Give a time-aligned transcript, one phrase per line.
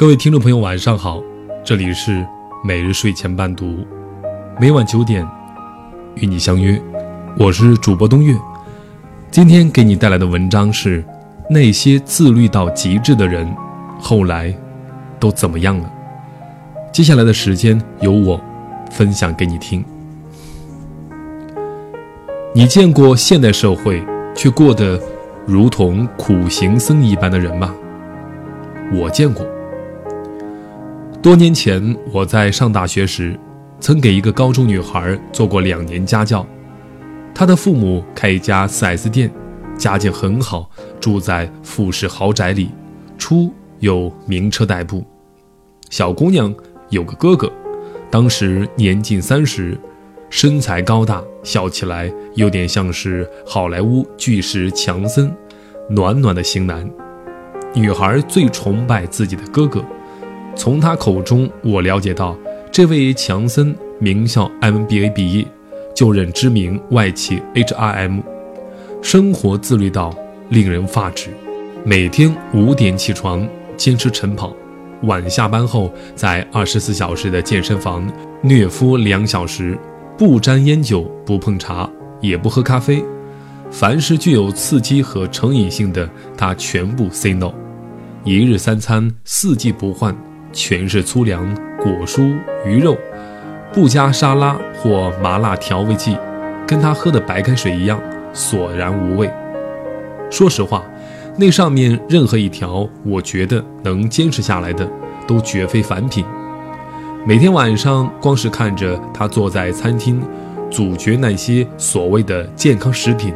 [0.00, 1.22] 各位听众朋友，晚上好，
[1.62, 2.26] 这里是
[2.64, 3.86] 每日睡前伴读，
[4.58, 5.28] 每晚九点
[6.14, 6.80] 与你相约，
[7.38, 8.34] 我是主播东月。
[9.30, 11.04] 今天给你带来的文章是：
[11.50, 13.54] 那些自律到极致的人，
[13.98, 14.56] 后来
[15.18, 15.92] 都怎么样了？
[16.90, 18.40] 接下来的时间由我
[18.90, 19.84] 分享给你听。
[22.54, 24.02] 你见过现代社会
[24.34, 24.98] 却过得
[25.44, 27.74] 如同苦行僧一般的人吗？
[28.94, 29.44] 我见过。
[31.22, 33.38] 多年前，我在上大学时，
[33.78, 36.46] 曾给一个高中女孩做过两年家教。
[37.34, 39.30] 她的父母开一家 4S 店，
[39.76, 42.70] 家境很好，住在富士豪宅里，
[43.18, 45.04] 初有名车代步。
[45.90, 46.54] 小姑娘
[46.88, 47.52] 有个哥哥，
[48.10, 49.78] 当时年近三十，
[50.30, 55.30] 身材高大，笑起来有点像是好莱坞巨石强森，
[55.90, 56.90] 暖暖的型男。
[57.74, 59.84] 女孩最崇拜自己的哥哥。
[60.60, 62.36] 从他口中，我了解到，
[62.70, 65.46] 这位强森名校 MBA 毕业，
[65.96, 68.20] 就任知名外企 HRM，
[69.00, 70.14] 生活自律到
[70.50, 71.30] 令人发指，
[71.82, 74.54] 每天五点起床，坚持晨跑，
[75.04, 78.06] 晚下班后在二十四小时的健身房
[78.42, 79.78] 虐肤两小时，
[80.18, 81.88] 不沾烟酒，不碰茶，
[82.20, 83.02] 也不喝咖啡，
[83.70, 87.50] 凡是具有刺激和成瘾性的，他全部 say no，
[88.24, 90.14] 一日三餐四季不换。
[90.52, 92.96] 全是粗粮、果蔬、鱼肉，
[93.72, 96.16] 不加沙拉或麻辣调味剂，
[96.66, 98.00] 跟他喝的白开水一样
[98.32, 99.30] 索然无味。
[100.30, 100.84] 说实话，
[101.36, 104.88] 那上面任何一条，我觉得能坚持下来的，
[105.26, 106.24] 都绝非凡品。
[107.26, 110.22] 每天晚上，光是看着他坐在餐厅，
[110.70, 113.34] 咀嚼那些所谓的健康食品，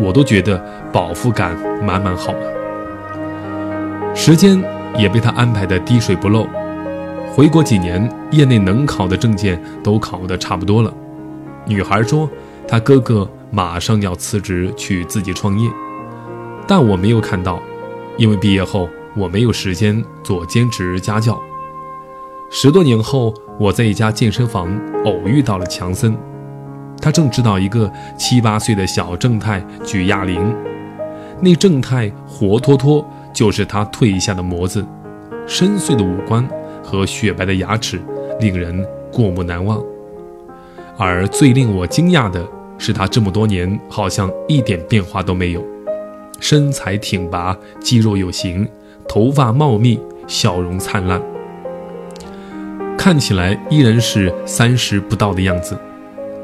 [0.00, 2.38] 我都觉得饱腹感满满，好吗？
[4.14, 4.62] 时间。
[4.98, 6.46] 也被他安排的滴水不漏。
[7.34, 10.92] 回国几年，业内能考的证件都考得差不多了。
[11.64, 12.28] 女孩说，
[12.68, 15.70] 她哥哥马上要辞职去自己创业，
[16.66, 17.58] 但我没有看到，
[18.18, 21.40] 因为毕业后我没有时间做兼职家教。
[22.50, 26.14] 十多年后，我在一家健身房偶遇到了强森，
[27.00, 30.54] 他正指导一个七八岁的小正太举哑铃，
[31.40, 33.02] 那正太活脱脱。
[33.32, 34.84] 就是他褪下的模子，
[35.46, 36.46] 深邃的五官
[36.82, 38.00] 和雪白的牙齿，
[38.40, 39.82] 令人过目难忘。
[40.98, 42.46] 而最令我惊讶的
[42.78, 45.64] 是，他这么多年好像一点变化都没有，
[46.40, 48.68] 身材挺拔，肌肉有型，
[49.08, 51.20] 头发茂密，笑容灿烂，
[52.98, 55.76] 看起来依然是三十不到的样子。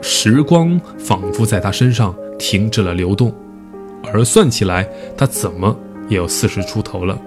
[0.00, 3.32] 时光仿佛在他身上停止了流动，
[4.12, 5.76] 而算起来，他怎么？
[6.08, 7.18] 也有四十出头了，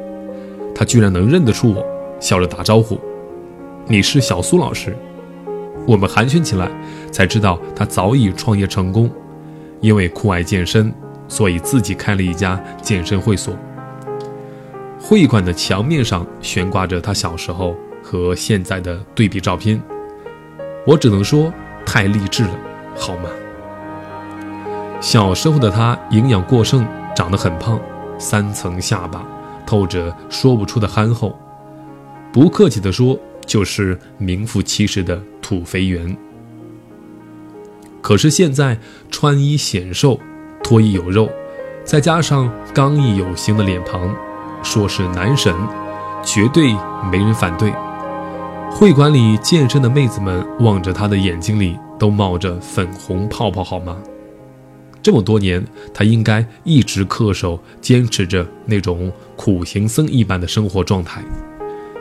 [0.73, 1.85] 他居然能认得出我，
[2.19, 2.99] 笑着打招呼
[3.87, 4.95] ：“你是小苏老师。”
[5.87, 6.69] 我们寒暄起来，
[7.11, 9.09] 才知道他早已创业成功，
[9.79, 10.93] 因为酷爱健身，
[11.27, 13.55] 所以自己开了一家健身会所。
[14.99, 19.81] 会馆的墙面上悬挂着他小时候和现在的对比照片，
[20.85, 21.51] 我只能说
[21.83, 22.51] 太励志了，
[22.95, 23.29] 好吗？
[24.99, 27.79] 小时候的他营养过剩，长得很胖。
[28.21, 29.25] 三层下巴，
[29.65, 31.35] 透着说不出的憨厚，
[32.31, 36.15] 不客气地说，就是名副其实的土肥圆。
[37.99, 38.77] 可是现在
[39.09, 40.19] 穿衣显瘦，
[40.63, 41.27] 脱衣有肉，
[41.83, 44.15] 再加上刚毅有型的脸庞，
[44.61, 45.53] 说是男神，
[46.23, 46.75] 绝对
[47.11, 47.73] 没人反对。
[48.69, 53.97] 会馆里健身的妹子们望着他的眼睛里都冒着粉红泡泡，好吗？
[55.01, 55.63] 这么多年，
[55.93, 61.23] 他应该一直恪守、坚持着那种苦行僧一般的生活状态。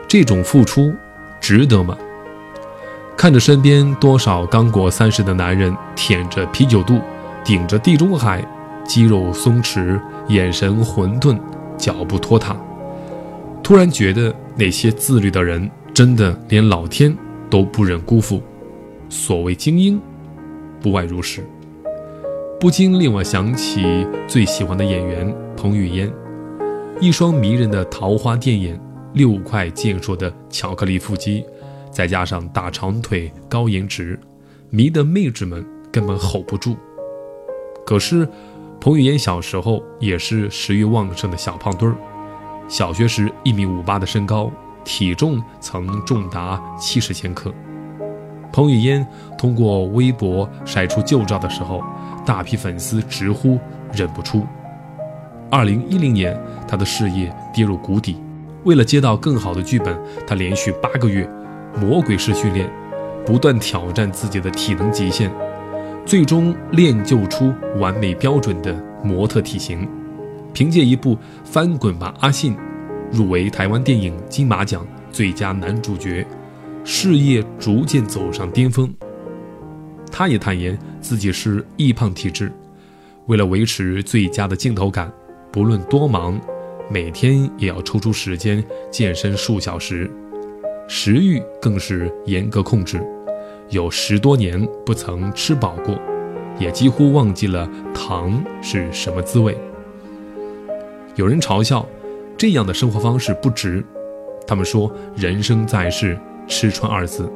[0.06, 0.92] 这种付出，
[1.40, 1.96] 值得吗？
[3.16, 7.00] 看着身边多少刚过三十的男人舔着啤酒肚，
[7.44, 8.44] 顶着地中海，
[8.84, 11.38] 肌肉松弛，眼神混沌，
[11.76, 12.56] 脚步拖沓，
[13.62, 17.16] 突然觉得那些自律的人，真的连老天
[17.48, 18.42] 都不忍辜负。
[19.08, 20.00] 所谓精英，
[20.80, 21.44] 不外如是。
[22.60, 26.12] 不禁令我想起最喜欢的演员彭于晏，
[27.00, 28.78] 一双迷人的桃花电眼，
[29.14, 31.42] 六块健硕的巧克力腹肌，
[31.90, 34.20] 再加上大长腿、高颜值，
[34.68, 36.76] 迷得妹纸们根本 hold 不住。
[37.86, 38.28] 可是，
[38.78, 41.96] 彭于晏小时候也是食欲旺盛的小胖墩儿，
[42.68, 44.52] 小学时一米五八的身高，
[44.84, 47.50] 体重曾重达七十千克。
[48.52, 49.06] 彭于晏
[49.38, 51.82] 通过微博晒出旧照的时候。
[52.30, 53.58] 大批粉丝直呼
[53.92, 54.46] 忍不出。
[55.50, 58.22] 二零一零年，他的事业跌入谷底，
[58.62, 59.98] 为了接到更好的剧本，
[60.28, 61.28] 他连续八个月
[61.80, 62.70] 魔鬼式训练，
[63.26, 65.28] 不断挑战自己的体能极限，
[66.06, 69.88] 最终练就出完美标准的模特体型。
[70.52, 72.54] 凭借一部《翻滚吧，阿信》，
[73.10, 76.24] 入围台湾电影金马奖最佳男主角，
[76.84, 78.88] 事业逐渐走上巅峰。
[80.12, 82.52] 他也坦言自己是易胖体质，
[83.26, 85.12] 为了维持最佳的镜头感，
[85.50, 86.40] 不论多忙。
[86.92, 90.10] 每天也要抽出时间健身数小时，
[90.88, 93.00] 食欲更是严格控制，
[93.68, 95.96] 有十多年不曾吃饱过，
[96.58, 99.56] 也几乎忘记了糖是什么滋味。
[101.14, 101.88] 有人嘲笑
[102.36, 103.84] 这样的生活方式不值，
[104.44, 106.18] 他们说人生在世
[106.48, 107.30] 吃穿二字，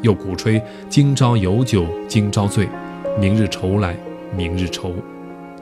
[0.00, 2.66] 又鼓吹今朝有酒今朝醉，
[3.18, 3.96] 明日愁来
[4.36, 4.92] 明日愁，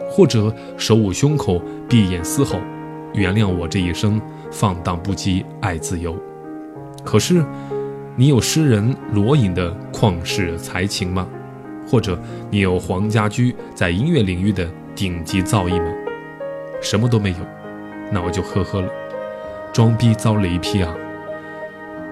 [0.08, 2.58] 或者手捂胸口闭眼嘶吼。
[3.12, 4.18] 原谅我这一生
[4.50, 6.16] 放荡不羁，爱自由。
[7.04, 7.44] 可是，
[8.16, 11.28] 你有诗人罗隐的旷世才情吗？
[11.86, 12.18] 或者
[12.50, 15.92] 你有黄家驹在音乐领域的顶级造诣吗？
[16.80, 17.36] 什么都没有，
[18.10, 18.88] 那我就呵呵了。
[19.74, 20.94] 装逼遭雷劈啊！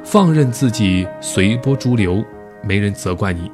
[0.04, 2.22] 放任自己随波逐流，
[2.62, 3.50] 没人责怪你。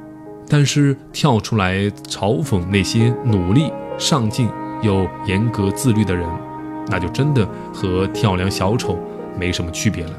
[0.48, 1.78] 但是跳出来
[2.08, 4.48] 嘲讽那些努力上进
[4.82, 6.28] 又严格自律的人。
[6.88, 7.44] 那就真的
[7.75, 8.96] 和跳梁小丑
[9.37, 10.12] 没什么区别了。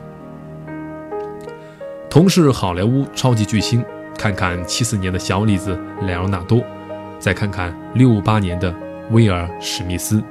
[2.09, 3.83] 同是好莱坞超级巨星，
[4.17, 6.61] 看看七四年的小李子莱昂纳多，
[7.19, 8.75] 再看看六八年的
[9.11, 10.21] 威尔史密斯。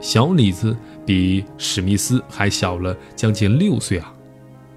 [0.00, 0.76] 小李子
[1.06, 4.12] 比史密斯还小了将近六岁啊，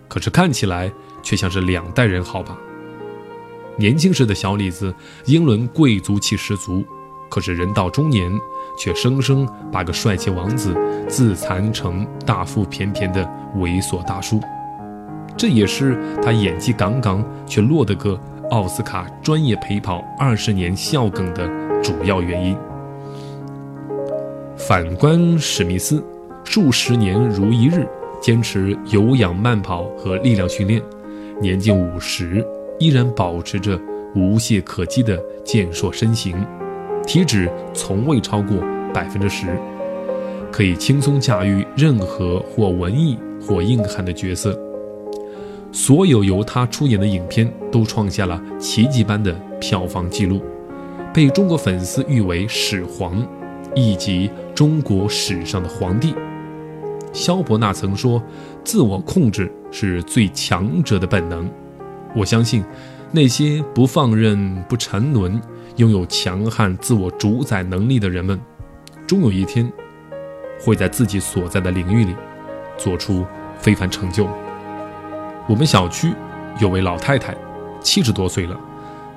[0.08, 0.92] 可是看起来
[1.24, 2.58] 却像是两代人，好吧？
[3.78, 4.94] 年轻时的小李子
[5.26, 6.84] 英伦贵族气十足，
[7.30, 8.32] 可是人到中年。
[8.76, 10.76] 却生生把个帅气王子
[11.08, 13.24] 自残成大腹便便的
[13.58, 14.40] 猥琐大叔，
[15.38, 21.48] 这也是他演技杠杠却落得个奥斯卡专业陪跑二十年笑梗的
[21.84, 22.58] 主要原因。
[24.58, 26.04] 反观史密斯，
[26.44, 27.88] 数十年如一日
[28.20, 30.82] 坚持有氧慢跑和力量训练，
[31.40, 32.44] 年近五十
[32.80, 33.80] 依然保持着
[34.16, 36.36] 无懈可击的健硕身形。
[37.06, 38.58] 体脂从未超过
[38.94, 39.48] 百分之十，
[40.52, 44.58] 可以轻松驾驭任何或文艺或硬汉的角色。
[45.72, 50.42] 所有由他出演的影片都创下了奇迹般的票房纪录，
[51.14, 53.28] 被中国粉丝誉为“始皇”，
[53.76, 56.14] 以及中国史上的皇帝。
[57.12, 58.22] 萧伯纳曾说
[58.64, 61.50] ：“自我控制是最强者的本能。”
[62.16, 62.64] 我相信，
[63.12, 65.42] 那些不放任、不沉沦。
[65.78, 68.40] 拥有强悍自我主宰能力的人们，
[69.08, 69.68] 终有一天
[70.62, 72.16] 会在自己所在的领域里
[72.78, 73.26] 做出
[73.58, 74.28] 非凡成就。
[75.48, 76.14] 我们小区
[76.60, 77.36] 有位老太太，
[77.82, 78.56] 七十多岁了，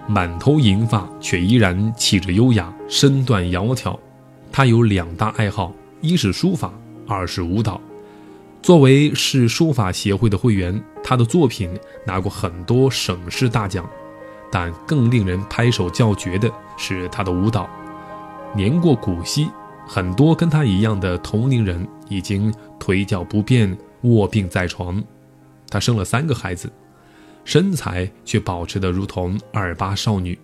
[0.09, 3.95] 满头银发，却依然气质优雅，身段窈窕。
[4.51, 6.73] 她有两大爱好：一是书法，
[7.07, 7.79] 二是舞蹈。
[8.63, 13.89] 作为市书法协会的会员，她的作品拿过很多省市大奖。
[14.49, 17.69] 但更令人拍手叫绝的是他的舞蹈。
[18.55, 19.51] 年过古稀，
[19.87, 25.03] 很多跟他一样的同龄人已经腿脚不便，卧病在床。
[25.69, 26.73] 他生了三个孩子，
[27.45, 30.39] 身材却保持得如同二八少女。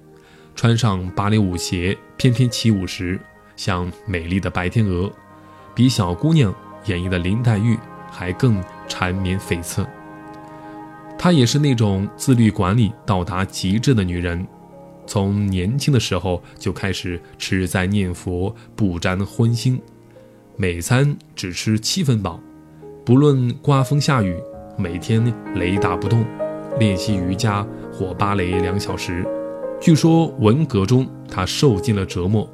[0.57, 3.19] 穿上芭蕾舞鞋，翩翩起舞时，
[3.55, 5.11] 像美丽的白天鹅，
[5.77, 6.53] 比小姑娘
[6.87, 7.79] 演绎的林黛玉
[8.11, 9.87] 还更缠绵悱恻。
[11.23, 14.45] 她也是那种自律管理到达极致的女人，
[15.07, 19.79] 从年轻的时候就开始吃斋念佛，不沾荤腥，
[20.57, 22.41] 每餐只吃七分饱，
[23.05, 24.37] 不论刮风下雨，
[24.77, 26.25] 每天雷打不动，
[26.81, 29.25] 练习瑜伽或芭蕾两小时。
[29.81, 32.51] 据说文革中她受尽了折磨，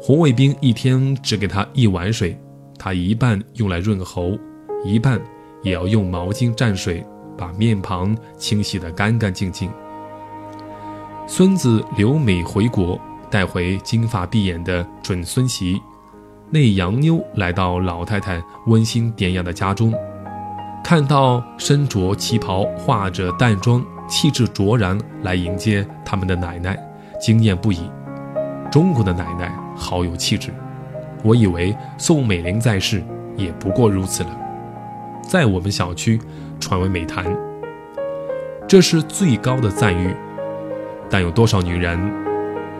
[0.00, 2.38] 红卫兵一天只给她一碗水，
[2.78, 4.38] 她一半用来润喉，
[4.84, 5.20] 一半
[5.64, 7.04] 也要用毛巾蘸水。
[7.38, 9.70] 把面庞清洗得干干净净。
[11.26, 12.98] 孙子留美回国，
[13.30, 15.80] 带回金发碧眼的准孙媳。
[16.50, 19.94] 那洋妞来到老太太温馨典雅的家中，
[20.82, 26.76] 看到身着旗袍、化着淡妆、气质卓然来迎接他们的奶奶，
[27.20, 27.90] 惊艳不已。
[28.72, 30.50] 中国的奶奶好有气质，
[31.22, 33.04] 我以为宋美龄在世
[33.36, 34.36] 也不过如此了。
[35.22, 36.18] 在我们小区。
[36.60, 37.24] 传为美谈，
[38.66, 40.14] 这是最高的赞誉，
[41.08, 41.98] 但有多少女人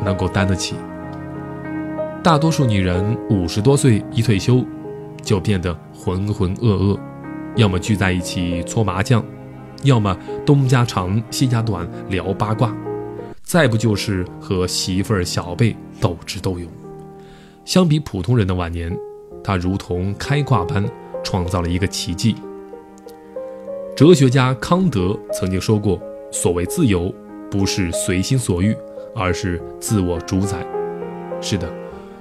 [0.05, 0.75] 能够担得起？
[2.23, 4.65] 大多数女人五十多岁一退休，
[5.23, 6.99] 就变得浑浑噩噩，
[7.57, 9.25] 要么聚在一起搓麻将，
[9.85, 12.75] 要么东家长西家短聊八卦，
[13.43, 16.69] 再不就是和媳妇儿小辈斗智斗勇。
[17.65, 18.95] 相比普通人的晚年，
[19.43, 20.85] 他如同开挂般
[21.23, 22.35] 创造了一个奇迹。
[23.99, 26.01] 哲学家康德曾经说过
[26.31, 27.13] ：“所谓自由，
[27.51, 28.73] 不是随心所欲，
[29.13, 30.65] 而是自我主宰。”
[31.43, 31.69] 是的，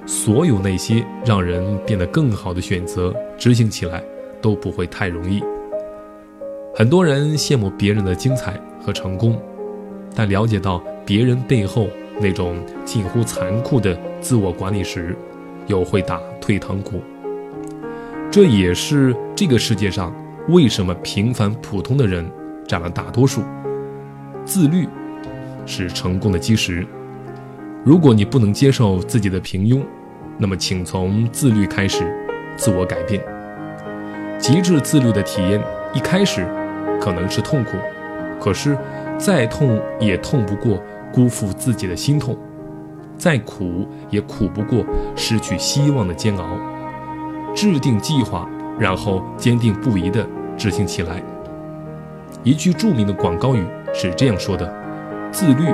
[0.04, 4.02] 所有那些让人变得更好的选择，执行起来
[4.42, 5.40] 都不会太容易。
[6.74, 9.40] 很多人羡慕别人的精彩和成功，
[10.16, 11.86] 但了解到别人背后
[12.18, 15.14] 那种近乎残酷的自我管理时，
[15.68, 17.00] 又会打退堂鼓。
[18.32, 20.12] 这也是这个世界上
[20.48, 22.26] 为什么平凡普通的人
[22.66, 23.42] 占了大多数。
[24.46, 24.88] 自律
[25.66, 26.86] 是成功的基石。
[27.84, 29.82] 如果你不能接受自己的平庸，
[30.38, 32.10] 那么请从自律开始，
[32.56, 33.22] 自我改变。
[34.38, 35.62] 极致自律的体验
[35.92, 36.46] 一开始
[36.98, 37.76] 可能是痛苦，
[38.40, 38.76] 可是
[39.18, 42.38] 再痛也痛不过辜负自己的心痛。
[43.18, 46.58] 再苦也苦不过失去希望的煎熬。
[47.54, 50.24] 制定计划，然后坚定不移地
[50.58, 51.22] 执行起来。
[52.42, 54.70] 一句著名的广告语是这样说的
[55.32, 55.64] ：“自律，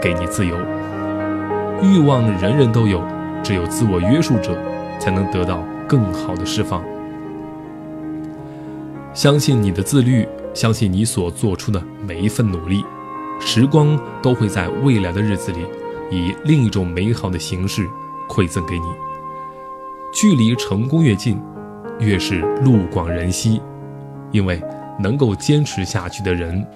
[0.00, 0.56] 给你自由。
[1.82, 3.02] 欲望人人都有，
[3.42, 4.56] 只有自我约束者，
[4.98, 6.84] 才能得到更好的释放。
[9.12, 12.84] 相信你的自律，相信你所做出的每一份努力，
[13.40, 15.58] 时光都会在未来的日子里。”
[16.10, 17.88] 以另一种美好的形式
[18.28, 18.84] 馈赠给你。
[20.12, 21.42] 距离成功越近，
[21.98, 23.60] 越是路广人稀，
[24.34, 24.60] 因为
[24.98, 26.66] 能够坚持下去的人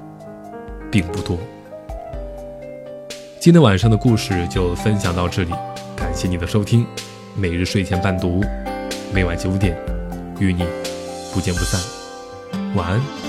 [0.93, 1.37] 并不多。
[3.41, 5.53] 今天晚上的故事就分享到这里，
[5.97, 6.87] 感谢你的收听。
[7.35, 8.45] 每日睡前伴读，
[9.13, 9.77] 每晚九点
[10.39, 10.65] 与你
[11.35, 11.81] 不见不散。
[12.77, 13.28] 晚安。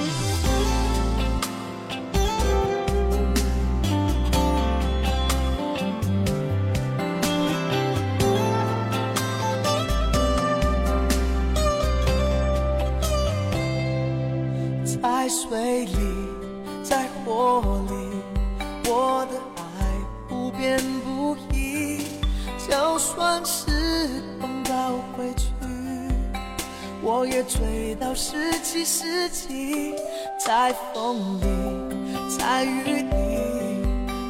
[23.15, 23.65] 算是
[24.39, 25.45] 碰到回去，
[27.01, 29.95] 我也追到十七世纪。
[30.37, 31.45] 在风里，
[32.37, 33.11] 在雨里，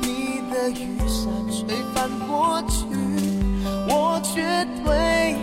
[0.02, 2.86] 你的雨伞吹翻过去，
[3.88, 5.36] 我绝对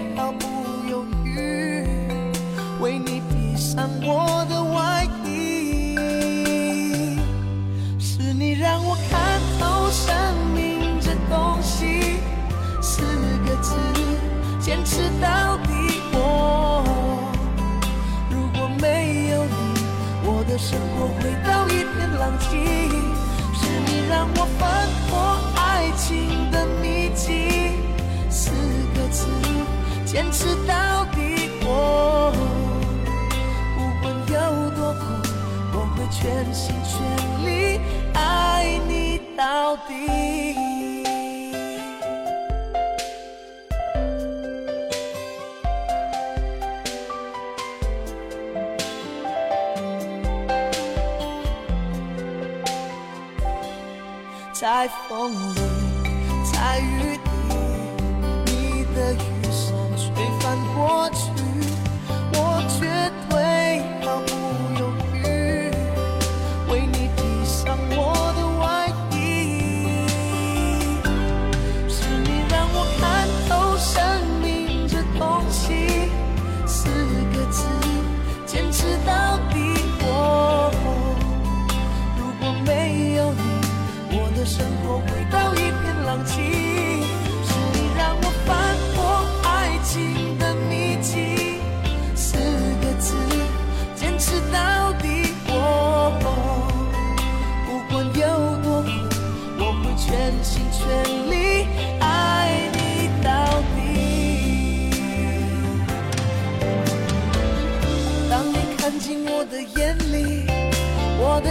[22.27, 22.57] 放弃。
[23.55, 27.79] 是你让我翻破爱情的秘籍，
[28.29, 28.51] 四
[28.97, 29.29] 个字：
[30.05, 31.51] 坚持到底。
[31.63, 32.33] 我
[33.77, 35.05] 不管有多苦，
[35.73, 36.97] 我会全心全
[37.47, 37.81] 力
[38.15, 40.66] 爱你到底。
[54.67, 55.61] 在风里，
[56.53, 57.21] 在雨里，
[58.47, 60.05] 你的雨伞吹
[60.41, 61.31] 翻过去，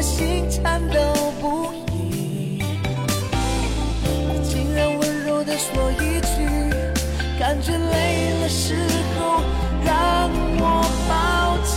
[0.06, 1.00] 心颤抖
[1.42, 2.60] 不已。
[4.44, 6.38] 竟然温柔地说一句，
[7.40, 8.76] 感觉累了时
[9.18, 9.42] 候
[9.84, 10.64] 让我
[11.10, 11.76] 抱紧。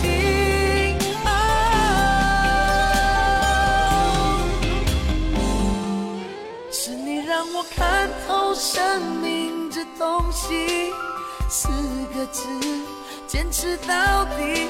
[6.71, 10.91] 是你让我看透生命这东西，
[11.49, 11.67] 四
[12.13, 12.47] 个字，
[13.27, 14.69] 坚持到底。